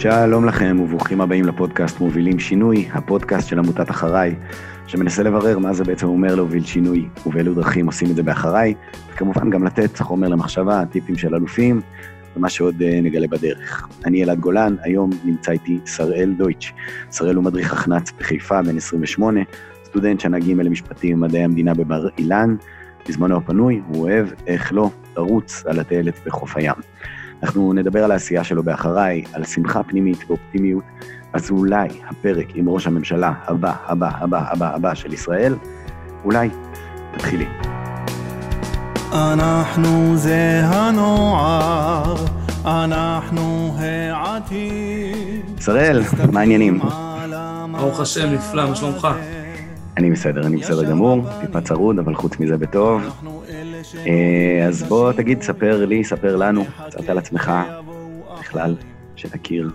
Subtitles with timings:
[0.00, 4.34] שלום לכם וברוכים הבאים לפודקאסט מובילים שינוי, הפודקאסט של עמותת אחריי,
[4.86, 8.74] שמנסה לברר מה זה בעצם אומר להוביל שינוי ובאילו דרכים עושים את זה באחריי,
[9.12, 11.80] וכמובן גם לתת חומר למחשבה, טיפים של אלופים,
[12.36, 13.88] ומה שעוד אה, נגלה בדרך.
[14.04, 16.72] אני אלעד גולן, היום נמצא איתי שראל דויטש.
[17.10, 19.40] שראל הוא מדריך החנ"צ בחיפה, בן 28,
[19.84, 22.56] סטודנט שנה ג' למשפטים ומדעי המדינה בבר אילן.
[23.08, 26.76] בזמנו הפנוי, הוא אוהב, איך לא, לרוץ על הטיילת בחוף הים.
[27.42, 30.84] אנחנו נדבר על העשייה שלו באחריי, על שמחה פנימית ואופטימיות,
[31.32, 35.56] אז אולי הפרק עם ראש הממשלה הבא, הבא, הבא, הבא, הבא של ישראל,
[36.24, 36.48] אולי
[37.14, 37.48] מתחילים.
[39.12, 42.16] אנחנו זה הנוער,
[42.64, 45.60] אנחנו העתיד.
[45.60, 46.80] שראל, מה העניינים?
[47.72, 49.08] ברוך השם, נפלא, מה שלומך?
[49.98, 53.02] אני בסדר, אני בסדר גמור, טיפה צרוד, אבל חוץ מזה בטוב.
[53.96, 57.52] אה, אז בוא תגיד, ספר לי, ספר לנו, קצת על עצמך,
[58.40, 58.74] בכלל,
[59.16, 59.70] שתכיר.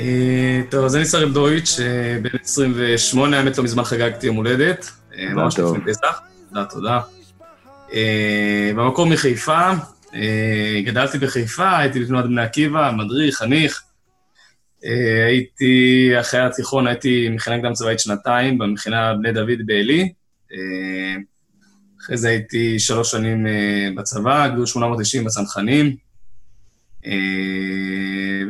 [0.00, 4.90] אה, טוב, אז אני שראל דויטש, אה, בן 28, האמת לא מזמן חגגתי יום הולדת.
[5.18, 6.20] ממש לפני פסח.
[6.48, 7.00] תודה, תודה.
[8.76, 9.70] במקור מחיפה,
[10.84, 13.85] גדלתי בחיפה, הייתי בתנועת בני עקיבא, מדריך, חניך.
[15.26, 20.12] הייתי, אחרי התיכון הייתי מכינה קדם צבאית שנתיים, במכינה בני דוד בעלי.
[22.00, 23.46] אחרי זה הייתי שלוש שנים
[23.96, 25.96] בצבא, גדול 890 בצנחנים.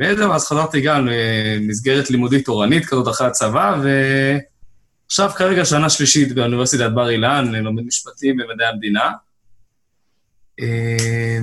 [0.00, 6.90] וזהו, אז חזרתי גם למסגרת לימודית תורנית כזאת אחרי הצבא, ועכשיו כרגע שנה שלישית באוניברסיטת
[6.94, 9.10] בר אילן, לומד משפטים במדעי המדינה.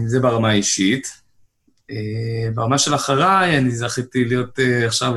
[0.06, 1.23] זה ברמה האישית.
[2.54, 5.14] ברמה של אחריי, אני זכיתי להיות עכשיו,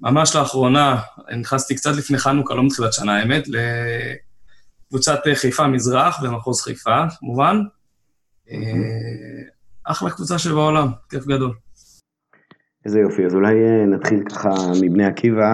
[0.00, 1.00] ממש לאחרונה,
[1.40, 3.44] נכנסתי קצת לפני חנוכה, לא מתחילת שנה, האמת,
[4.88, 7.56] לקבוצת חיפה מזרח, במחוז חיפה, כמובן.
[9.84, 11.54] אחלה קבוצה שבעולם, כיף גדול.
[12.84, 13.54] איזה יופי, אז אולי
[13.86, 14.48] נתחיל ככה
[14.82, 15.50] מבני עקיבא.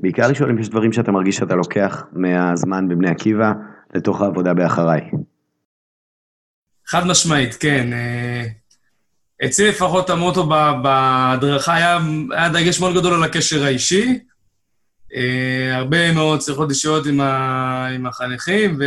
[0.00, 3.52] בעיקר לשאול אם יש דברים שאתה מרגיש שאתה לוקח מהזמן בבני עקיבא
[3.94, 5.00] לתוך העבודה באחריי.
[6.86, 7.90] חד משמעית, כן.
[9.44, 10.46] אצלי לפחות המוטו
[10.82, 11.98] בהדרכה היה,
[12.30, 14.18] היה דגש מאוד גדול על הקשר האישי.
[15.72, 18.78] הרבה מאוד שיחות אישיות עם, ה, עם החניכים,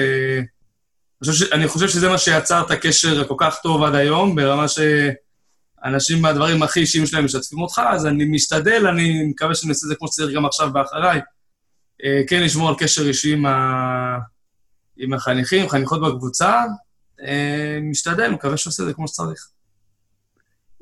[1.22, 6.64] ואני חושב שזה מה שיצר את הקשר הכל כך טוב עד היום, ברמה שאנשים מהדברים
[6.64, 10.08] הכי אישיים שלהם משתפים אותך, אז אני משתדל, אני מקווה שאני אעשה את זה כמו
[10.08, 11.22] שצריך גם עכשיו באחריי,
[12.28, 14.18] כן לשמור על קשר אישי עם, ה,
[14.98, 16.64] עם החניכים, חניכות בקבוצה,
[17.82, 19.55] משתדל, מקווה שעושה את זה כמו שצריך.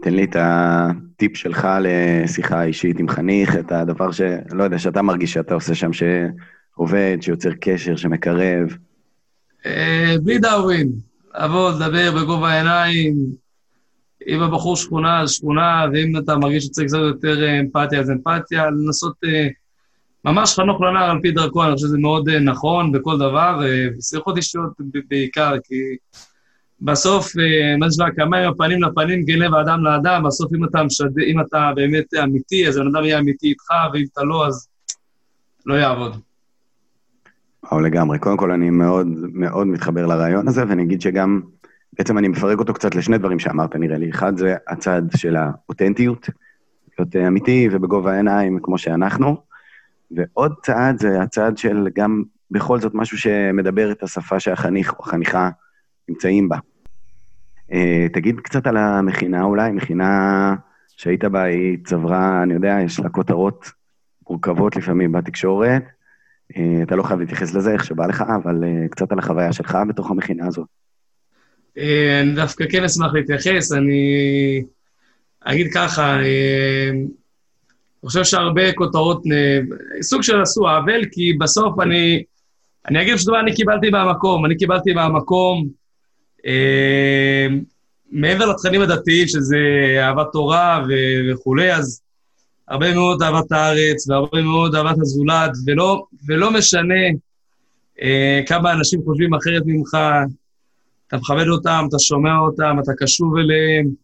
[0.02, 4.22] תן לי את הטיפ שלך לשיחה אישית עם חניך, את הדבר ש...
[4.52, 8.78] לא יודע, שאתה מרגיש שאתה עושה שם, שעובד, שיוצר קשר, שמקרב.
[10.24, 10.92] בלי דאווין,
[11.44, 13.16] לבוא, לדבר בגובה העיניים,
[14.28, 19.16] אם הבחור שכונה, אז שכונה, ואם אתה מרגיש שצריך קצת יותר אמפתיה, אז אמפתיה, לנסות
[20.26, 23.59] ממש חנוך לנער על פי דרכו, אני חושב שזה מאוד נכון בכל דבר,
[23.98, 24.74] ושיחות אישיות
[25.09, 25.76] בעיקר, כי...
[26.84, 27.32] בסוף,
[27.80, 31.20] מה שנקרא, כמה עם הפנים לפנים, כן לב האדם לאדם, בסוף אם אתה משד...
[31.20, 34.68] אם אתה באמת אמיתי, אז הבן אדם יהיה אמיתי איתך, ואם אתה לא, אז
[35.66, 36.22] לא יעבוד.
[37.72, 38.20] או לגמרי.
[38.20, 41.42] קודם כל, אני מאוד מאוד מתחבר לרעיון הזה, ואני אגיד שגם,
[41.98, 44.10] בעצם אני מפרק אותו קצת לשני דברים שאמרת, נראה לי.
[44.10, 46.30] אחד זה הצד של האותנטיות,
[47.00, 49.38] להיות אמיתי ובגובה העיניים, כמו שאנחנו,
[50.12, 55.50] ועוד צעד זה הצד של גם בכל זאת משהו שמדבר את השפה שהחניך או החניכה
[56.10, 56.58] נמצאים בה.
[57.72, 60.56] Uh, תגיד קצת על המכינה אולי, מכינה
[60.97, 63.72] שהיית בה, היא צברה, אני יודע, יש לה כותרות
[64.29, 65.84] מורכבות לפעמים בתקשורת.
[66.53, 69.78] Uh, אתה לא חייב להתייחס לזה, איך שבא לך, אבל uh, קצת על החוויה שלך
[69.90, 70.68] בתוך המכינה הזאת.
[72.22, 74.63] אני דווקא כן אשמח להתייחס, אני
[75.44, 77.07] אגיד ככה, אני
[78.06, 79.23] חושב שהרבה כותרות,
[80.02, 82.23] סוג של עשו עוול, כי בסוף אני,
[82.90, 85.68] אני אגיד שדבר אני קיבלתי מהמקום, אני קיבלתי מהמקום,
[88.12, 89.58] מעבר לתכנים הדתיים, שזה
[90.00, 90.85] אהבת תורה
[91.32, 92.02] וכולי, אז
[92.67, 97.09] הרבה מאוד אהבת הארץ והרבה מאוד אהבת הזולת, ולא, ולא משנה
[97.97, 98.02] uh,
[98.46, 99.97] כמה אנשים חושבים אחרת ממך,
[101.08, 104.03] אתה מכבד אותם, אתה שומע אותם, אתה קשוב אליהם.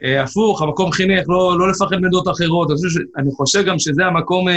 [0.00, 2.70] Uh, הפוך, המקום חינך, לא, לא לפחד מדעות אחרות.
[2.70, 3.02] אני חושב, ש...
[3.16, 4.52] אני חושב גם שזה המקום uh,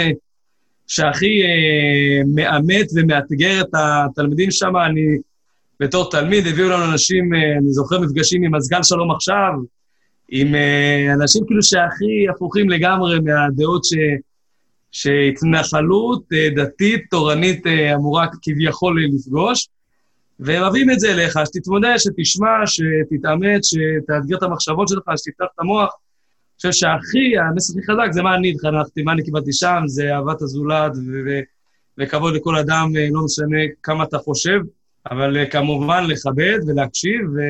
[0.86, 4.76] שהכי uh, מאמת ומאתגר את התלמידים שם.
[4.76, 5.18] אני...
[5.80, 9.52] בתור תלמיד, הביאו לנו אנשים, אני זוכר מפגשים עם הסגן שלום עכשיו,
[10.28, 10.54] עם
[11.20, 13.94] אנשים כאילו שהכי הפוכים לגמרי מהדעות ש...
[14.94, 16.22] שהתנחלות
[16.56, 19.68] דתית, תורנית, אמורה כביכול לפגוש,
[20.40, 25.94] והם מביאים את זה אליך, שתתמודד, שתשמע, שתתאמץ, שתאתגר את המחשבות שלך, שתפתח את המוח,
[26.56, 30.42] חושב שהכי, המסר הכי חזק זה מה אני התחנכתי, מה אני קיבלתי שם, זה אהבת
[30.42, 30.92] הזולת
[31.98, 34.60] וכבוד לכל אדם, לא משנה כמה אתה חושב,
[35.10, 37.40] אבל כמובן לכבד ולהקשיב, ו...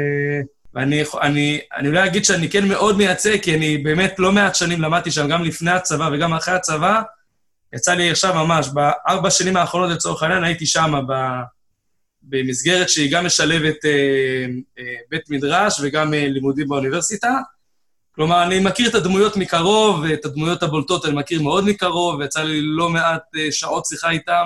[0.74, 4.80] ואני אני, אני אולי אגיד שאני כן מאוד מייצג, כי אני באמת לא מעט שנים
[4.80, 7.02] למדתי שם, גם לפני הצבא וגם אחרי הצבא.
[7.72, 10.92] יצא לי עכשיו ממש, בארבע שנים האחרונות לצורך העניין, הייתי שם
[12.22, 14.46] במסגרת שהיא גם משלבת אה,
[14.78, 17.38] אה, בית מדרש וגם אה, לימודים באוניברסיטה.
[18.14, 22.60] כלומר, אני מכיר את הדמויות מקרוב, ואת הדמויות הבולטות אני מכיר מאוד מקרוב, ויצא לי
[22.62, 24.44] לא מעט אה, שעות שיחה איתם.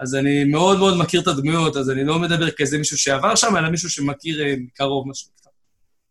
[0.00, 3.56] אז אני מאוד מאוד מכיר את הדמויות, אז אני לא מדבר כאיזה מישהו שעבר שם,
[3.56, 5.30] אלא מישהו שמכיר אה, מקרוב משהו.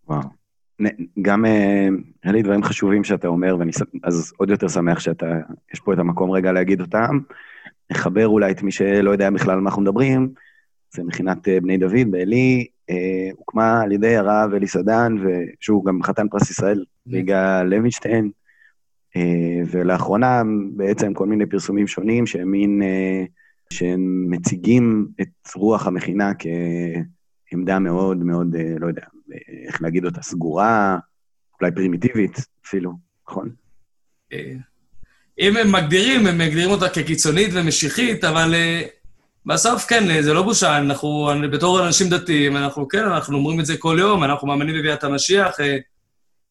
[0.08, 0.42] וואו.
[1.22, 1.88] גם אה,
[2.24, 3.72] היה לי דברים חשובים שאתה אומר, ואני
[4.04, 5.26] אז עוד יותר שמח שאתה,
[5.74, 7.20] יש פה את המקום רגע להגיד אותם.
[7.92, 10.34] נחבר אולי את מי שלא יודע בכלל על מה אנחנו מדברים,
[10.94, 15.16] זה מכינת אה, בני דוד בעלי, אה, הוקמה על ידי הרב אלי סדן,
[15.60, 18.32] שהוא גם חתן פרס ישראל, ליגה לוינשטיין,
[19.16, 20.42] אה, ולאחרונה
[20.76, 23.24] בעצם כל מיני פרסומים שונים שהם מין, אה,
[23.72, 26.32] שהם מציגים את רוח המכינה
[27.50, 29.04] כעמדה מאוד מאוד, אה, לא יודע,
[29.68, 30.98] איך להגיד אותה, סגורה,
[31.62, 32.92] אולי פרימיטיבית אפילו,
[33.28, 33.50] נכון?
[34.34, 34.54] אה,
[35.40, 38.88] אם הם מגדירים, הם מגדירים אותה כקיצונית ומשיחית, אבל uh,
[39.46, 43.78] בסוף כן, זה לא בושה, אנחנו, בתור אנשים דתיים, אנחנו כן, אנחנו אומרים את זה
[43.78, 45.60] כל יום, אנחנו מאמינים בביאת המשיח.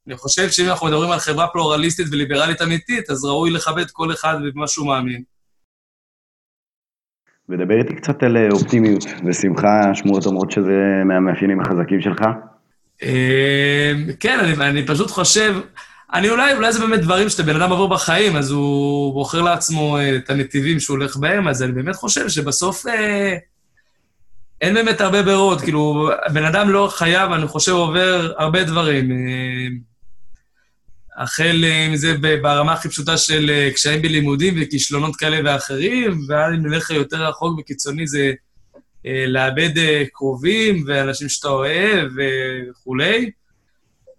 [0.06, 4.36] אני חושב שאם אנחנו מדברים על חברה פלורליסטית וליברלית אמיתית, אז ראוי לכבד כל אחד
[4.54, 5.22] במה שהוא מאמין.
[7.50, 12.20] ודבר איתי קצת על אופטימיות ושמחה, שמועות אומרות שזה מהמאפיינים החזקים שלך.
[13.02, 13.08] אמ,
[14.20, 15.60] כן, אני, אני פשוט חושב,
[16.14, 19.98] אני אולי, אולי זה באמת דברים שאתה בן אדם עבור בחיים, אז הוא בוחר לעצמו
[19.98, 23.36] אה, את הנתיבים שהוא הולך בהם, אז אני באמת חושב שבסוף אה,
[24.60, 25.60] אין באמת הרבה ברירות.
[25.60, 29.12] כאילו, בן אדם לא חייב, אני חושב, עובר הרבה דברים.
[29.12, 29.68] אה,
[31.20, 36.90] החל מזה ברמה הכי פשוטה של אה, קשיים בלימודים וכישלונות כאלה ואחרים, ועד אם נלך
[36.90, 38.32] יותר רחוק וקיצוני זה
[39.06, 42.12] אה, לאבד אה, קרובים ואנשים שאתה אוהב
[42.70, 43.30] וכולי.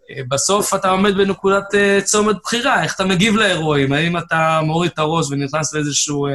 [0.10, 1.66] אה, בסוף אתה עומד בנקודת
[2.04, 6.28] צומת בחירה, איך אתה מגיב לאירועים, האם אתה מוריד את הראש ונכנס לאיזשהו...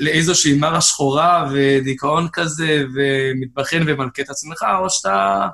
[0.00, 5.48] לאיזושהי מרה שחורה ודיכאון כזה, ומתבחן ומלכה את עצמך, או שאתה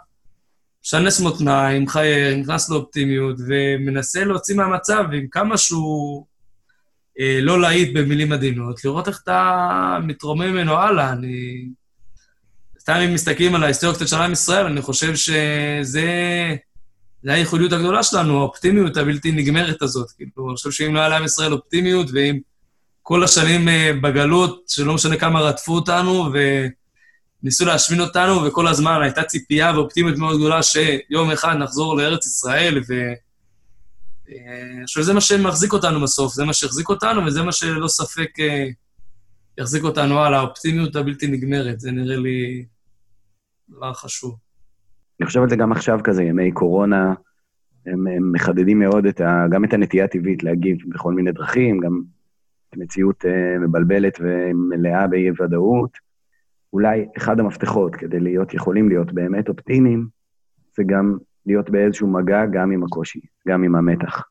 [0.84, 6.26] משנס מותניים, מחייך, נכנס לאופטימיות, ומנסה להוציא מהמצב עם כמה שהוא
[7.20, 11.12] אה, לא להיט במילים עדינות, לראות איך אתה מתרומם ממנו הלאה.
[11.12, 11.68] אני...
[12.80, 16.56] סתם אם מסתכלים על ההיסטוריה קצת של עם ישראל, אני חושב שזה...
[17.22, 20.10] זה הייחודיות הגדולה שלנו, האופטימיות הבלתי נגמרת הזאת.
[20.10, 22.38] כאילו, אני חושב שאם לא היה לעם ישראל אופטימיות, ואם
[23.02, 26.32] כל השנים אה, בגלות, שלא משנה כמה רדפו אותנו,
[27.42, 32.78] וניסו להשמין אותנו, וכל הזמן הייתה ציפייה ואופטימיות מאוד גדולה שיום אחד נחזור לארץ ישראל,
[32.88, 32.94] ו...
[34.28, 38.40] אני חושב שזה מה שמחזיק אותנו בסוף, זה מה שהחזיק אותנו, וזה מה שללא ספק
[38.40, 38.68] אה,
[39.58, 41.80] יחזיק אותנו על האופטימיות הבלתי נגמרת.
[41.80, 42.64] זה נראה לי
[43.68, 44.36] דבר חשוב.
[45.20, 47.14] אני חושב על זה גם עכשיו כזה, ימי קורונה,
[47.86, 52.02] הם, הם מחדדים מאוד את ה, גם את הנטייה הטבעית להגיב בכל מיני דרכים, גם
[52.76, 56.07] מציאות uh, מבלבלת ומלאה באי-ודאות.
[56.72, 60.06] אולי אחד המפתחות כדי להיות, יכולים להיות באמת אופטימיים,
[60.76, 64.22] זה גם להיות באיזשהו מגע גם עם הקושי, גם עם המתח.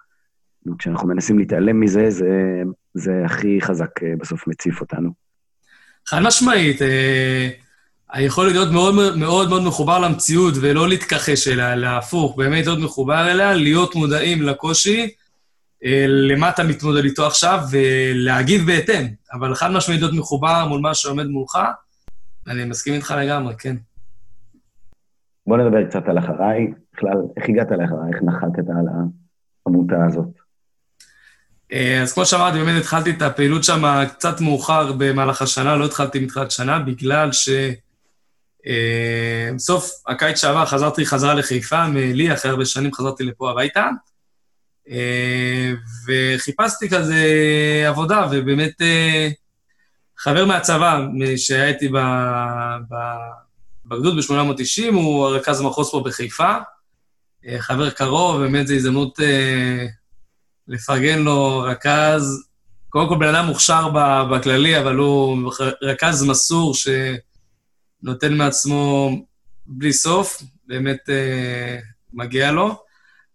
[0.79, 2.63] כשאנחנו מנסים להתעלם מזה, זה,
[2.93, 5.09] זה הכי חזק אה, בסוף מציף אותנו.
[6.07, 7.49] חד משמעית, אה,
[8.11, 13.31] היכולת להיות מאוד מאוד מאוד מחובר למציאות ולא להתכחש אליה, אלא הפוך, באמת להיות מחובר
[13.31, 15.09] אליה, להיות מודעים לקושי,
[15.85, 19.07] אה, למה אתה מתמודד איתו עכשיו, ולהגיב בהתאם.
[19.33, 21.57] אבל חד משמעית להיות מחובר מול מה שעומד מולך,
[22.47, 23.75] אני מסכים איתך לגמרי, כן.
[25.47, 26.67] בוא נדבר קצת על אחריי.
[26.93, 28.13] בכלל, איך הגעת לאחריי?
[28.13, 28.85] איך נחתת על
[29.65, 30.29] העמותה הזאת?
[31.73, 36.19] אה, אז כמו שאמרתי, באמת התחלתי את הפעילות שם קצת מאוחר במהלך השנה, לא התחלתי
[36.19, 37.49] מתחילת שנה, בגלל ש...
[38.67, 43.89] אה, בסוף הקיץ שעבר חזרתי חזרה לחיפה, מלי, אחרי הרבה שנים חזרתי לפה הביתה,
[44.89, 45.73] אה,
[46.07, 47.25] וחיפשתי כזה
[47.87, 48.81] עבודה, ובאמת
[50.17, 50.99] חבר מהצבא,
[51.37, 51.89] שהיה איתי
[53.85, 56.53] בגדוד ב-890, הוא הרכז המחוז פה בחיפה.
[57.47, 59.85] אה, חבר קרוב, באמת זו הזדמנות אה,
[60.67, 62.47] לפרגן לו, רכז,
[62.89, 63.89] קודם כל בן אדם מוכשר
[64.31, 69.11] בכללי, אבל הוא רכז מסור שנותן מעצמו
[69.65, 71.79] בלי סוף, באמת אה,
[72.13, 72.83] מגיע לו.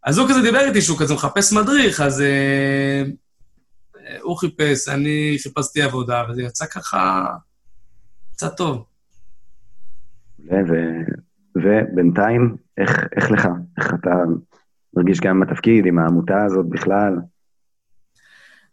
[0.04, 3.02] אז הוא כזה דיבר איתי שהוא כזה מחפש מדריך, אז אה,
[4.20, 7.26] הוא חיפש, אני חיפשתי עבודה, וזה יצא ככה,
[8.34, 8.84] יצא טוב.
[11.56, 13.48] ובינתיים, איך, איך לך?
[13.78, 14.10] איך אתה
[14.96, 17.14] מרגיש גם עם התפקיד, עם העמותה הזאת בכלל?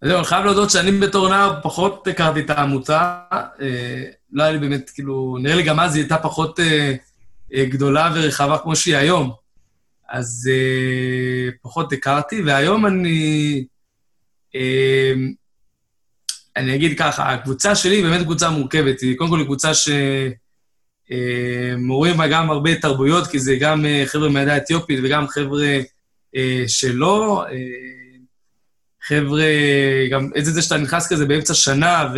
[0.04, 3.20] זהו, אני חייב להודות שאני בתור נער פחות הכרתי את העמותה.
[3.62, 6.96] אה, לא היה לי באמת, כאילו, נראה לי גם אז היא הייתה פחות אה,
[7.54, 9.32] אה, גדולה ורחבה כמו שהיא היום.
[10.10, 13.66] אז אה, פחות הכרתי, והיום אני...
[14.56, 15.14] אה,
[16.58, 19.02] אני אגיד ככה, הקבוצה שלי באמת קבוצה מורכבת.
[19.02, 19.72] היא קודם כל קבוצה
[21.06, 25.80] שמורים בה גם הרבה תרבויות, כי זה גם אה, חבר'ה מהעדה האתיופית וגם חבר'ה
[26.36, 27.46] אה, שלא.
[27.52, 27.56] אה,
[29.08, 29.44] חבר'ה,
[30.12, 32.14] גם איזה זה שאתה נכנס כזה באמצע שנה,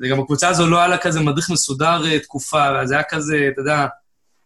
[0.00, 3.86] וגם הקבוצה הזו לא היה לה כזה מדריך מסודר תקופה, זה היה כזה, אתה יודע,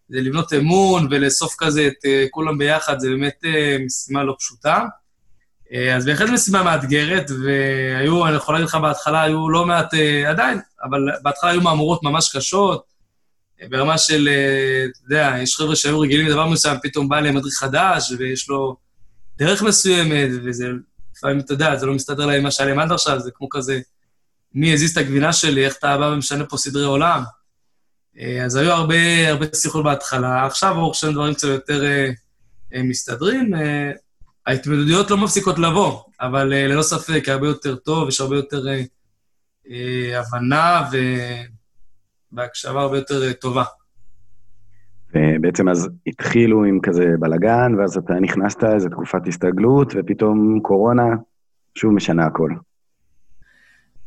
[0.08, 3.44] זה לבנות אמון ולאסוף כזה את כולם ביחד, זה באמת
[3.86, 4.84] משימה לא פשוטה.
[5.72, 10.28] Uh, אז בהחלט משימה מאתגרת, והיו, אני יכול להגיד לך, בהתחלה היו לא מעט, uh,
[10.28, 12.84] עדיין, אבל בהתחלה היו מהמורות ממש קשות,
[13.60, 14.28] uh, ברמה של,
[14.90, 18.76] אתה יודע, יש חבר'ה שהיו רגילים לדבר מסוים, פתאום בא להם מדריך חדש, ויש לו
[19.36, 20.68] דרך מסוימת, וזה,
[21.16, 23.80] לפעמים, אתה יודע, זה לא מסתדר להם מה שהיה להם עד עכשיו, זה כמו כזה,
[24.54, 27.22] מי הזיז את הגבינה שלי, איך אתה בא ומשנה פה סדרי עולם.
[28.18, 32.10] אה, אז היו הרבה, הרבה שיחות בהתחלה, עכשיו ברוך השם דברים קצת יותר אה,
[32.74, 33.50] אה, מסתדרים.
[34.46, 38.64] ההתמודדויות לא מפסיקות לבוא, אבל ללא ספק, הרבה יותר טוב, יש הרבה יותר
[40.14, 40.88] הבנה
[42.32, 43.64] והקשבה הרבה יותר טובה.
[45.14, 51.04] ובעצם אז התחילו עם כזה בלאגן, ואז אתה נכנסת איזו תקופת הסתגלות, ופתאום קורונה
[51.74, 52.50] שוב משנה הכל.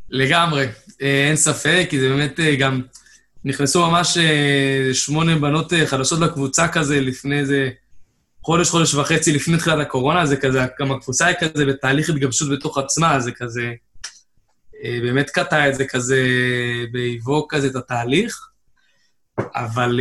[0.10, 0.65] לגמרי,
[1.00, 2.82] אין ספק, כי זה באמת גם...
[3.48, 4.18] נכנסו ממש
[4.94, 7.70] שמונה בנות חדשות לקבוצה כזה לפני איזה
[8.46, 12.78] חודש, חודש וחצי לפני תחילת הקורונה, זה כזה, גם הקבוצה היא כזה בתהליך התגבשות בתוך
[12.78, 13.74] עצמה, זה כזה,
[14.84, 16.24] אה, באמת קטע את זה כזה
[16.92, 18.48] באיבו כזה את התהליך.
[19.56, 20.00] אבל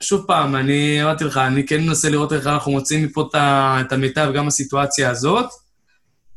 [0.00, 3.28] שוב פעם, אני אמרתי לך, אני כן מנסה לראות איך אנחנו מוצאים מפה
[3.80, 5.46] את המיטב גם בסיטואציה הזאת.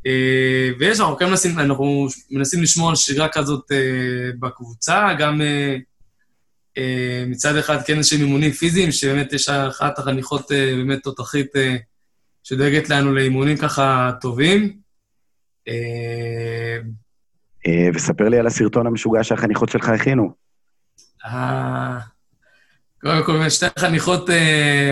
[0.06, 5.76] אה, ויש, אנחנו כן מנסים, אנחנו מנסים לשמור על שגרה כזאת אה, בקבוצה, גם אה,
[7.26, 11.52] מצד אחד כן יש אימונים פיזיים, שבאמת יש אחת החניכות באמת תותחית
[12.44, 14.78] שדואגת לנו לאימונים ככה טובים.
[17.94, 20.32] וספר לי על הסרטון המשוגע שהחניכות שלך הכינו.
[23.00, 24.30] קודם כל, שתי חניכות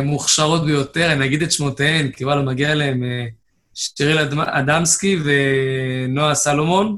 [0.02, 3.02] מוכשרות ביותר, אני אגיד את שמותיהן, כי וואלה, מגיע להן
[3.74, 6.96] שיריל אדמסקי ונועה סלומון,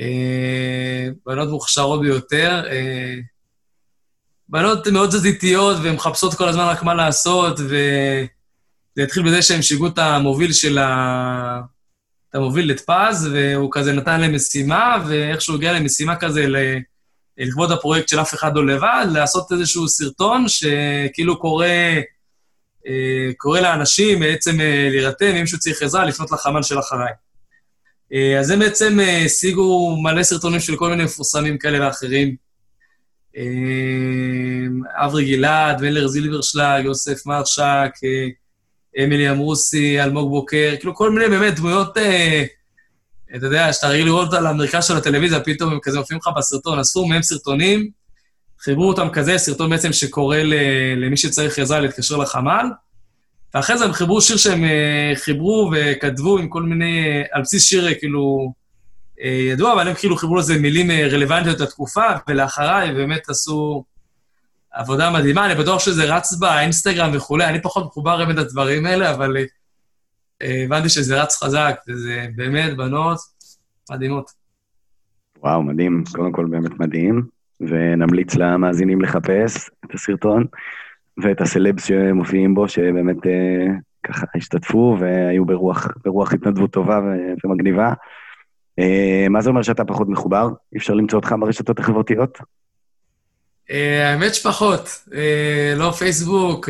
[0.00, 2.64] אה, בנות מוכשרות ביותר.
[4.50, 9.98] בנות מאוד תזזיתיות ומחפשות כל הזמן רק מה לעשות, וזה התחיל בזה שהם שיגעו את
[9.98, 11.60] המוביל של ה...
[12.30, 16.46] את המוביל את פז, והוא כזה נתן להם משימה, ואיכשהו הגיע למשימה כזה
[17.38, 21.66] לכבוד הפרויקט של אף אחד לא לבד, לעשות איזשהו סרטון שכאילו קורא...
[22.86, 27.12] אה, קורא לאנשים בעצם אה, להירתם, אם מישהו צריך עזרה, לפנות לחמ"ל של אחריי.
[28.12, 32.49] אה, אז הם בעצם השיגו מלא סרטונים של כל מיני מפורסמים כאלה ואחרים.
[34.94, 37.90] אברי גלעד, ולר זילברשלג, יוסף מרשק,
[39.04, 41.96] אמילי אמרוסי, אלמוג בוקר, כאילו כל מיני באמת דמויות,
[43.36, 46.78] אתה יודע, שאתה רגיל לראות על המרכז של הטלוויזיה, פתאום הם כזה מופיעים לך בסרטון,
[46.78, 47.90] עשו מהם סרטונים,
[48.60, 50.36] חיברו אותם כזה, סרטון בעצם שקורא
[50.96, 52.66] למי שצריך עזרה להתקשר לחמ"ל,
[53.54, 57.64] ואחרי זה הם חיברו שיר שהם אה, חיברו וכתבו עם כל מיני, אה, על בסיס
[57.64, 58.52] שיר אה, כאילו
[59.24, 63.84] ידוע, אבל הם כאילו חיברו לזה מילים רלוונטיות לתקופה, ולאחריי באמת עשו
[64.72, 65.46] עבודה מדהימה.
[65.46, 69.36] אני בטוח שזה רץ באינסטגרם וכולי, אני פחות מחובר באמת לדברים האלה, אבל
[70.40, 73.18] הבנתי שזה רץ חזק, וזה באמת בנות
[73.90, 74.30] מדהימות.
[75.42, 76.04] וואו, מדהים.
[76.12, 77.40] קודם כל באמת מדהים.
[77.60, 80.46] ונמליץ למאזינים לחפש את הסרטון
[81.22, 83.66] ואת הסלבס שמופיעים בו, שבאמת אה,
[84.02, 87.00] ככה השתתפו והיו ברוח, ברוח התנדבות טובה
[87.44, 87.92] ומגניבה.
[88.78, 90.48] אה, מה זה אומר שאתה פחות מחובר?
[90.72, 92.38] אי אפשר למצוא אותך ברשתות החברתיות?
[93.70, 95.04] אה, האמת שפחות.
[95.76, 96.68] לא פייסבוק,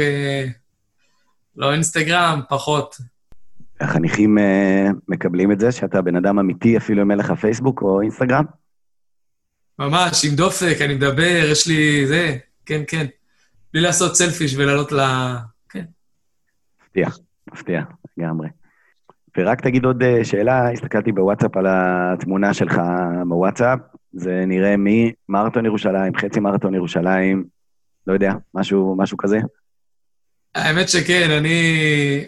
[1.57, 2.97] לא אינסטגרם, פחות.
[3.81, 4.39] החניכים
[5.09, 8.45] מקבלים את זה שאתה בן אדם אמיתי, אפילו אם אין לך פייסבוק או אינסטגרם?
[9.79, 13.07] ממש, עם דופק, אני מדבר, יש לי זה, כן, כן.
[13.73, 15.01] בלי לעשות סלפיש ולעלות ל...
[15.69, 15.85] כן.
[16.83, 17.09] מפתיע,
[17.53, 17.83] מפתיע,
[18.17, 18.49] לגמרי.
[19.39, 22.81] ורק תגיד עוד אה, שאלה, הסתכלתי בוואטסאפ על התמונה שלך
[23.29, 23.79] בוואטסאפ,
[24.13, 27.45] זה נראה ממרתון ירושלים, חצי מרתון ירושלים,
[28.07, 29.39] לא יודע, משהו, משהו כזה?
[30.55, 32.25] האמת שכן, אני...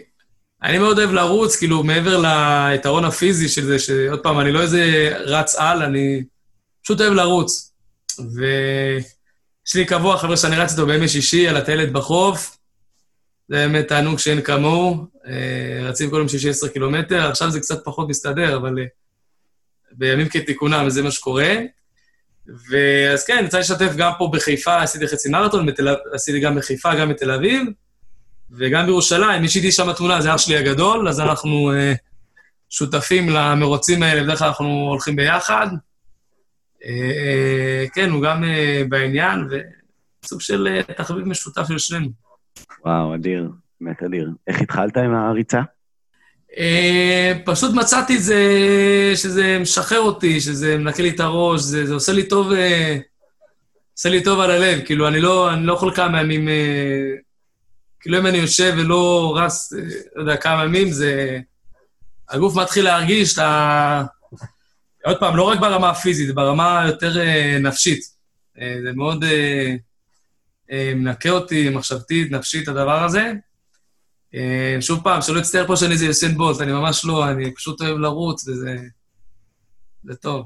[0.63, 5.13] אני מאוד אוהב לרוץ, כאילו, מעבר ליתרון הפיזי של זה, שעוד פעם, אני לא איזה
[5.25, 6.23] רץ על, אני
[6.83, 7.73] פשוט אוהב לרוץ.
[8.19, 12.57] ויש לי קבוע, חבר'ה, שאני רץ איתו בימי שישי על הטיילת בחוף.
[13.47, 15.07] זה באמת תענוג שאין כמוהו.
[15.27, 18.85] אה, רצים כל יום 16 קילומטר, עכשיו זה קצת פחות מסתדר, אבל אה,
[19.91, 21.55] בימים כתיקונם זה מה שקורה.
[22.69, 25.95] ואז כן, יצא לשתף גם פה בחיפה, עשיתי חצי מרתון, בתל...
[26.13, 27.67] עשיתי גם בחיפה, גם בתל אביב,
[28.51, 29.41] וגם בירושלים.
[29.41, 31.97] מי שהייתי שם תמונה זה אח שלי הגדול, אז אנחנו uh,
[32.69, 35.67] שותפים למרוצים האלה, בדרך כלל אנחנו הולכים ביחד.
[36.79, 36.85] Uh,
[37.93, 38.47] כן, הוא גם uh,
[38.89, 39.47] בעניין,
[40.23, 42.09] וסוג של uh, תחביב משותף של שנינו.
[42.85, 43.49] וואו, אדיר,
[43.81, 44.29] באמת אדיר.
[44.47, 45.61] איך התחלת עם הריצה?
[46.51, 48.43] Uh, פשוט מצאתי זה,
[49.15, 52.55] שזה משחרר אותי, שזה מנקה לי את הראש, זה, זה עושה לי טוב, uh,
[53.93, 54.79] עושה לי טוב על הלב.
[54.85, 56.47] כאילו, אני לא, אני לא יכול כמה ימים...
[56.47, 57.21] Uh,
[57.99, 59.73] כאילו, אם אני יושב ולא רץ,
[60.15, 61.39] לא יודע, כמה ימים, זה...
[62.29, 64.03] הגוף מתחיל להרגיש, אתה...
[65.05, 68.13] עוד פעם, לא רק ברמה הפיזית, ברמה יותר uh, נפשית.
[68.83, 69.23] זה מאוד
[70.95, 73.33] מנקה אותי, מחשבתית, נפשית, הדבר הזה.
[74.35, 77.81] אה, שוב פעם, שלא יצטער פה שאני איזה יוסן בולט, אני ממש לא, אני פשוט
[77.81, 78.77] אוהב לרוץ, וזה
[80.03, 80.45] זה טוב.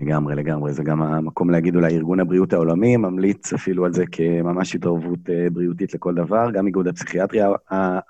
[0.00, 0.72] לגמרי, לגמרי.
[0.72, 5.50] זה גם המקום להגיד אולי ארגון הבריאות העולמי ממליץ אפילו על זה כממש התערבות אה,
[5.50, 6.50] בריאותית לכל דבר.
[6.52, 7.48] גם איגוד הפסיכיאטריה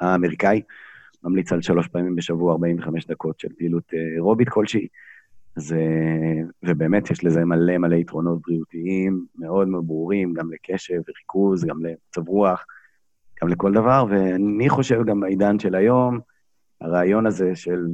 [0.00, 0.62] האמריקאי
[1.24, 4.86] ממליץ על שלוש פעמים בשבוע 45 דקות של פעילות אה, אירובית כלשהי.
[5.56, 5.74] אז,
[6.62, 12.28] ובאמת יש לזה מלא מלא יתרונות בריאותיים מאוד מאוד ברורים, גם לקשב וריכוז, גם למצב
[12.28, 12.64] רוח.
[13.42, 16.20] גם לכל דבר, ואני חושב גם בעידן של היום,
[16.80, 17.86] הרעיון הזה של,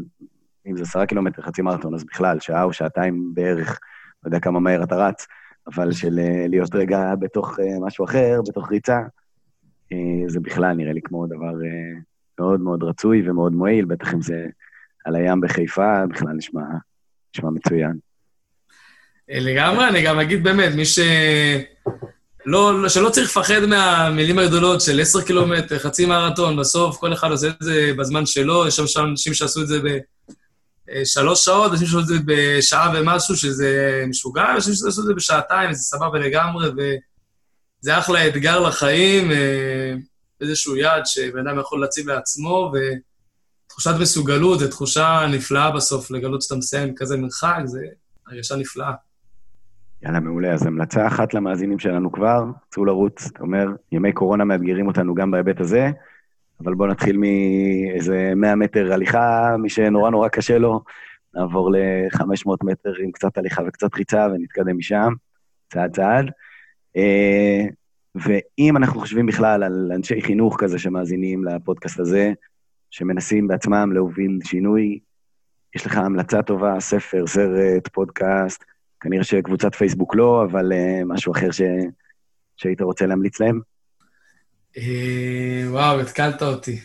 [0.66, 3.80] אם זה עשרה קילומטר, חצי מרתון, אז בכלל, שעה או שעתיים בערך,
[4.22, 5.26] לא יודע כמה מהר אתה רץ,
[5.66, 9.00] אבל של אה, להיות רגע בתוך אה, משהו אחר, בתוך ריצה,
[9.92, 11.52] אה, זה בכלל נראה לי כמו דבר
[12.40, 14.46] מאוד מאוד רצוי ומאוד מועיל, בטח אם זה
[15.04, 16.64] על הים בחיפה, בכלל נשמע,
[17.36, 17.98] נשמע מצוין.
[19.28, 20.98] לגמרי, אני גם אגיד באמת, מי ש...
[22.46, 27.48] לא, שלא צריך לפחד מהמילים הגדולות של 10 קילומטר, חצי מרתון, בסוף כל אחד עושה
[27.48, 29.80] את זה בזמן שלו, יש שם אנשים שעשו את זה
[30.86, 35.72] בשלוש שעות, אנשים שעשו את זה בשעה ומשהו, שזה משוגע, אנשים שעשו את זה בשעתיים,
[35.72, 39.94] זה סבבה לגמרי, וזה אחלה אתגר לחיים, אה,
[40.40, 42.72] איזשהו יעד שבן אדם יכול להציב לעצמו,
[43.70, 47.78] ותחושת מסוגלות זו תחושה נפלאה בסוף, לגלות שאתה מסיים כזה מרחק, זו
[48.26, 48.92] הרגשה נפלאה.
[50.02, 50.52] יאללה, מעולה.
[50.52, 53.26] אז המלצה אחת למאזינים שלנו כבר, צאו לרוץ.
[53.26, 55.90] אתה אומר, ימי קורונה מאתגרים אותנו גם בהיבט הזה,
[56.64, 60.82] אבל בואו נתחיל מאיזה 100 מטר הליכה, מי שנורא נורא קשה לו,
[61.34, 65.12] נעבור ל-500 מטר עם קצת הליכה וקצת ריצה ונתקדם משם,
[65.72, 66.30] צעד צעד.
[66.96, 67.64] אה,
[68.14, 72.32] ואם אנחנו חושבים בכלל על אנשי חינוך כזה שמאזינים לפודקאסט הזה,
[72.90, 74.98] שמנסים בעצמם להוביל שינוי,
[75.76, 78.64] יש לך המלצה טובה, ספר, סרט, פודקאסט,
[79.00, 81.60] כנראה שקבוצת פייסבוק לא, אבל uh, משהו אחר ש...
[82.56, 83.60] שהיית רוצה להמליץ להם?
[84.78, 86.80] אה, וואו, התקלת אותי.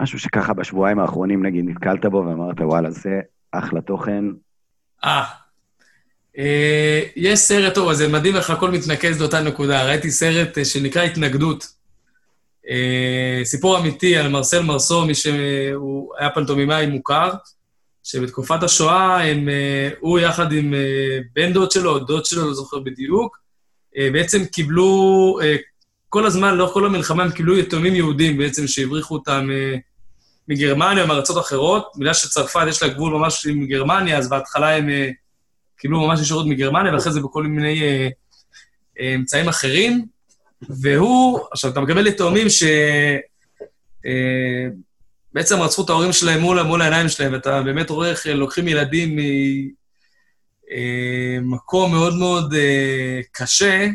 [0.00, 3.20] משהו שככה בשבועיים האחרונים, נגיד, נתקלת בו ואמרת, וואלה, זה
[3.52, 4.24] אחלה תוכן.
[5.04, 5.24] אה,
[6.38, 9.86] אה יש סרט, טוב, אז זה מדהים איך הכל מתנקז לאותה נקודה.
[9.86, 11.77] ראיתי סרט שנקרא התנגדות.
[13.44, 17.30] סיפור אמיתי על מרסל מרסו, מי שהוא היה פנטומימאי מוכר.
[18.08, 22.54] שבתקופת השואה הם, אה, הוא יחד עם אה, בן דוד שלו, או דוד שלו, לא
[22.54, 23.38] זוכר בדיוק,
[23.96, 25.38] אה, בעצם קיבלו,
[26.08, 29.48] כל הזמן, לאורך כל המלחמה, הם קיבלו יתומים יהודים בעצם, שהבריחו אותם
[30.48, 31.92] מגרמניה מארצות אחרות.
[31.96, 34.88] בגלל שצרפת יש לה גבול ממש עם גרמניה, אז בהתחלה הם
[35.78, 37.82] קיבלו ממש ישירות מגרמניה, ואחרי זה בכל מיני
[39.14, 40.06] אמצעים אחרים.
[40.62, 42.62] והוא, עכשיו, אתה מקבל יתומים ש...
[45.32, 49.18] בעצם רצחו את ההורים שלהם מול, מול העיניים שלהם, ואתה באמת רואה איך לוקחים ילדים
[51.40, 53.86] ממקום אה, מאוד מאוד אה, קשה,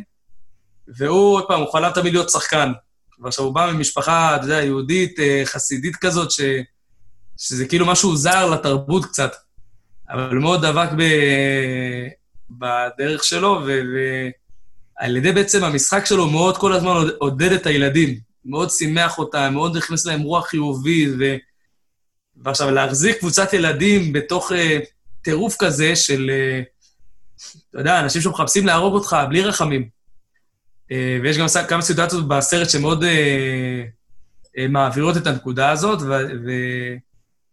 [0.87, 2.71] והוא, עוד פעם, הוא חלם תמיד להיות שחקן.
[3.19, 6.41] ועכשיו הוא בא ממשפחה, אתה יודע, יהודית, אה, חסידית כזאת, ש,
[7.37, 9.31] שזה כאילו משהו זר לתרבות קצת,
[10.09, 11.03] אבל מאוד דבק ב,
[12.49, 13.61] בדרך שלו,
[15.01, 18.19] ועל ידי בעצם המשחק שלו מאוד כל הזמן עודד את הילדים.
[18.45, 21.23] מאוד שימח אותם, מאוד הכניס להם רוח חיובית, ו...
[22.37, 24.55] ועכשיו, להחזיק קבוצת ילדים בתוך uh,
[25.21, 26.65] טירוף כזה של, uh,
[27.69, 29.89] אתה יודע, אנשים שמחפשים להרוג אותך בלי רחמים.
[30.89, 35.99] Uh, ויש גם כמה סיטואציות בסרט שמאוד uh, uh, מעבירות את הנקודה הזאת,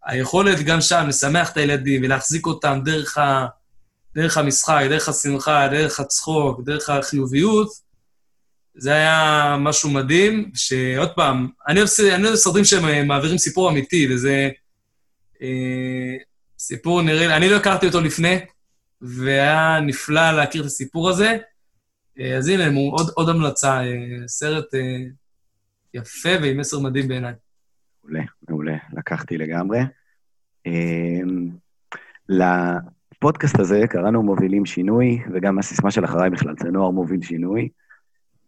[0.07, 3.45] והיכולת גם שם לשמח את הילדים ולהחזיק אותם דרך, ה...
[4.15, 7.69] דרך המשחק, דרך השמחה, דרך הצחוק, דרך החיוביות,
[8.75, 14.49] זה היה משהו מדהים, שעוד פעם, אני אוהב סרטים שהם מעבירים סיפור אמיתי, וזה
[15.41, 16.15] אה,
[16.59, 18.39] סיפור נראה לי, אני לא הכרתי אותו לפני,
[19.01, 21.37] והיה נפלא להכיר את הסיפור הזה.
[22.19, 25.03] אה, אז הנה, עוד, עוד המלצה, אה, סרט אה,
[25.93, 27.33] יפה ועם מסר מדהים בעיניי.
[28.03, 29.79] מעולה, מעולה, לקחתי לגמרי.
[30.65, 31.49] אמ,
[33.21, 37.69] לפודקאסט הזה קראנו מובילים שינוי, וגם הסיסמה של אחריי בכלל, זה נוער מוביל שינוי.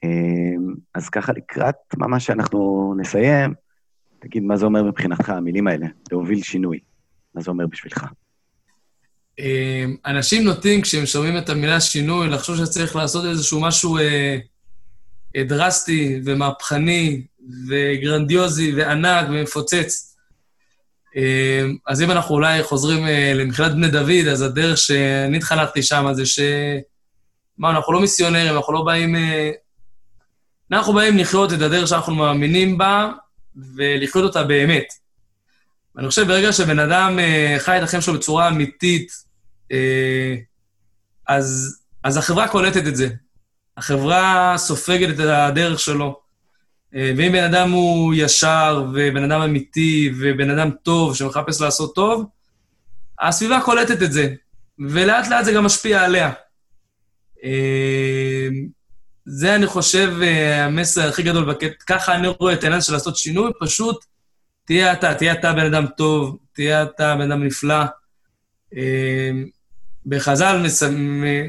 [0.03, 3.53] אמ, אז ככה לקראת ממש שאנחנו נסיים,
[4.19, 6.79] תגיד מה זה אומר מבחינתך, המילים האלה, להוביל שינוי.
[7.36, 8.05] מה זה אומר בשבילך?
[9.39, 14.38] אמ, אנשים נוטים, כשהם שומעים את המילה שינוי, לחשוב שצריך לעשות איזשהו משהו אה,
[15.36, 17.23] אה, דרסטי ומהפכני
[17.67, 20.12] וגרנדיוזי וענק ומפוצץ.
[21.15, 26.06] אמ, אז אם אנחנו אולי חוזרים אה, למכללת בני דוד, אז הדרך שאני התחנכתי שם
[26.13, 26.39] זה ש...
[27.58, 29.15] מה, אנחנו לא מיסיונרים, אנחנו לא באים...
[29.15, 29.52] אה,
[30.71, 33.12] אנחנו באים לחיות את הדרך שאנחנו מאמינים בה
[33.76, 34.86] ולחיות אותה באמת.
[35.95, 39.12] ואני חושב, ברגע שבן אדם אה, חי את החיים שלו בצורה אמיתית,
[41.28, 43.10] אז, אז החברה קולטת את זה.
[43.78, 46.22] החברה סופגת את הדרך שלו.
[46.95, 52.25] אה, ואם בן אדם הוא ישר, ובן אדם אמיתי, ובן אדם טוב, שמחפש לעשות טוב,
[53.21, 54.34] הסביבה קולטת את זה,
[54.79, 56.32] ולאט לאט זה גם משפיע עליה.
[57.43, 58.47] אה,
[59.25, 63.17] זה, אני חושב, אה, המסר הכי גדול בקטע, ככה אני רואה את העניין של לעשות
[63.17, 64.06] שינוי, פשוט
[64.65, 67.84] תהיה אתה, תהיה אתה בן אדם טוב, תהיה אתה בן אדם נפלא.
[70.06, 70.65] בחז"ל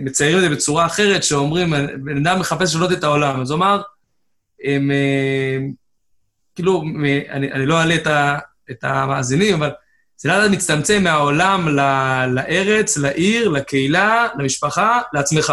[0.00, 3.40] מציירים את זה בצורה אחרת, שאומרים, בן אדם מחפש לשנות את העולם.
[3.40, 3.82] אז הוא אמר,
[4.64, 5.58] הם, אה,
[6.54, 6.82] כאילו,
[7.30, 8.06] אני, אני לא אעלה את,
[8.70, 9.70] את המאזינים, אבל
[10.16, 11.80] זה לאט מצטמצם מהעולם ל,
[12.34, 15.52] לארץ, לעיר, לקהילה, למשפחה, לעצמך.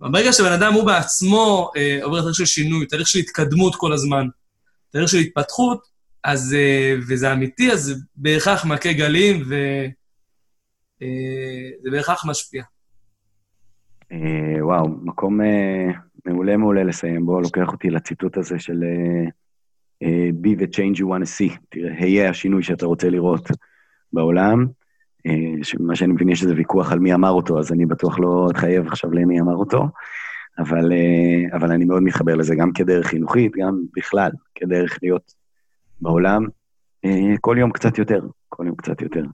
[0.00, 4.26] ברגע שבן אדם הוא בעצמו אה, עובר תהליך של שינוי, תהליך של התקדמות כל הזמן,
[4.90, 5.86] תהליך של התפתחות,
[6.24, 9.86] אז, אה, וזה אמיתי, אז זה בהכרח מכה גלים, וזה
[11.02, 12.62] אה, בהכרח משפיע.
[14.12, 15.86] אה, וואו, מקום אה,
[16.26, 19.30] מעולה מעולה לסיים בו, לוקח אותי לציטוט הזה של uh,
[20.04, 21.58] uh, be the change you want to see.
[21.68, 23.48] תראה, היה השינוי שאתה רוצה לראות
[24.12, 24.66] בעולם.
[25.28, 25.30] Uh,
[25.80, 28.86] מה שאני מבין, יש איזה ויכוח על מי אמר אותו, אז אני בטוח לא אתחייב
[28.86, 29.88] עכשיו למי אמר אותו,
[30.58, 30.92] אבל,
[31.52, 35.34] אבל אני מאוד מתחבר לזה, גם כדרך חינוכית, גם בכלל, כדרך להיות
[36.00, 36.46] בעולם,
[37.40, 39.24] כל יום קצת יותר, כל יום קצת יותר.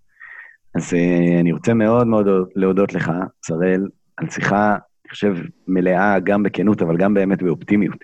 [0.75, 0.95] אז
[1.41, 2.27] אני רוצה מאוד מאוד
[2.57, 4.77] להודות לך, שראל, על שיחה
[5.12, 5.35] חושב,
[5.68, 7.98] מלאה גם בכנות, אבל גם באמת באופטימיות.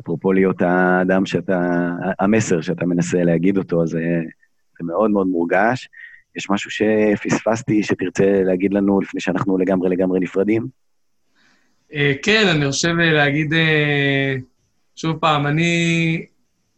[0.00, 4.02] אפרופו להיות האדם שאתה, המסר שאתה מנסה להגיד אותו, זה,
[4.78, 5.88] זה מאוד מאוד מורגש.
[6.36, 10.66] יש משהו שפספסתי, שתרצה להגיד לנו לפני שאנחנו לגמרי לגמרי נפרדים?
[11.94, 14.34] אה, כן, אני חושב להגיד, אה,
[14.96, 16.26] שוב פעם, אני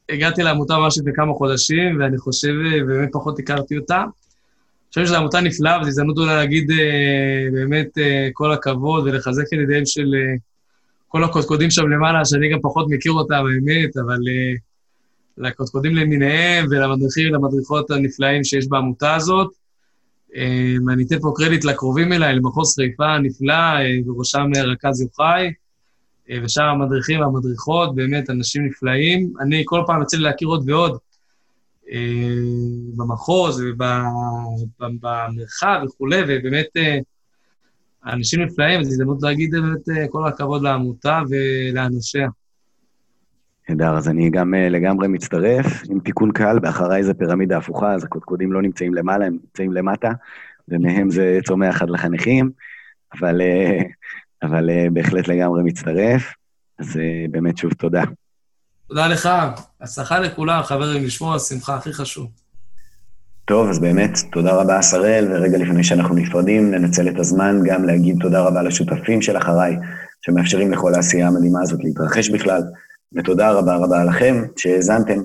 [0.09, 4.05] הגעתי לעמותה ממש לפני כמה חודשים, ואני חושב, אה, באמת פחות הכרתי אותה.
[4.89, 9.53] חושב שזו עמותה נפלאה, וזו הזדמנות אולי להגיד אה, באמת אה, כל הכבוד ולחזק את
[9.53, 10.37] ידיהם של אה,
[11.09, 14.19] כל הקודקודים שם למעלה, שאני גם פחות מכיר אותם, האמת, אבל
[15.39, 19.49] לקודקודים למיניהם ולמדריכים ולמדריכות הנפלאים שיש בעמותה הזאת.
[20.93, 23.55] אני אתן פה קרדיט לקרובים אליי, למחוז חיפה הנפלא,
[24.07, 25.53] בראשם רכז יוחאי,
[26.43, 29.33] ושאר המדריכים והמדריכות, באמת אנשים נפלאים.
[29.41, 30.99] אני כל פעם יוצא לי להכיר עוד ועוד.
[32.99, 33.63] במחוז
[34.81, 36.99] ובמרחב וכולי, ובאמת אה,
[38.07, 42.29] אנשים נפלאים, זו הזדמנות להגיד באמת אה, כל הכבוד לעמותה ולאנשיה.
[43.69, 48.05] נהדר, אז אני גם אה, לגמרי מצטרף, עם תיקון קל, באחריי זה פירמידה הפוכה, אז
[48.05, 50.11] הקודקודים לא נמצאים למעלה, הם נמצאים למטה,
[50.69, 52.51] ומהם זה צומח עד לחניכים,
[53.19, 53.41] אבל,
[54.43, 56.35] אבל בהחלט לגמרי מצטרף,
[56.79, 58.03] אז באמת שוב תודה.
[58.89, 59.29] תודה לך,
[59.81, 62.31] הצלחה לכולם, חברים, לשמור על שמחה, הכי חשוב.
[63.49, 68.17] טוב, אז באמת, תודה רבה, שראל, ורגע לפני שאנחנו נפרדים, ננצל את הזמן גם להגיד
[68.21, 69.77] תודה רבה לשותפים של אחריי,
[70.23, 72.63] שמאפשרים לכל העשייה המדהימה הזאת להתרחש בכלל,
[73.13, 75.21] ותודה רבה רבה לכם שהאזנתם.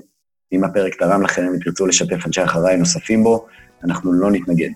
[0.52, 3.46] אם הפרק תרם לכם, אם תרצו לשתף אנשי אחריי נוספים בו,
[3.84, 4.70] אנחנו לא נתנגד.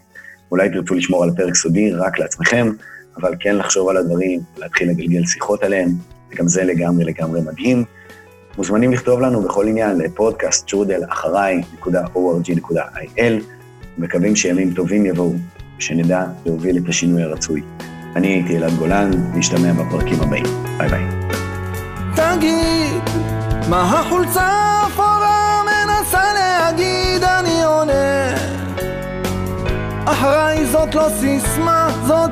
[0.50, 2.72] אולי תרצו לשמור על פרק סודי רק לעצמכם,
[3.16, 5.88] אבל כן לחשוב על הדברים, להתחיל לגלגל שיחות עליהם,
[6.32, 7.84] וגם זה לגמרי לגמרי מדהים.
[8.58, 13.42] מוזמנים לכתוב לנו בכל עניין לפודקאסט שרודל אחריי.org.il.
[13.98, 15.34] מקווים שימים טובים יבואו,
[15.78, 17.62] ושנדע להוביל את השינוי הרצוי.
[18.16, 20.44] אני הייתי אלעד גולן, נשתמע בפרקים הבאים.
[20.78, 21.04] ביי ביי.
[22.14, 23.02] תגיד,
[23.70, 28.34] מה החולצה האפורה מנסה להגיד, אני עונה.
[30.04, 32.28] אחריי זאת לא סיסמה, זאת...